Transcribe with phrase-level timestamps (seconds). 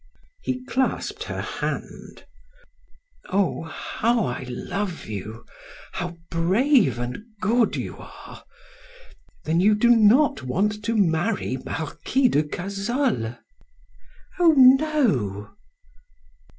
[0.41, 2.25] He clasped her hand.
[3.29, 5.45] "Oh, how I love you!
[5.91, 8.43] How brave and good you are!
[9.45, 13.35] Then you do not want to marry Marquis de Cazolles?"
[14.39, 15.51] "Oh, no!"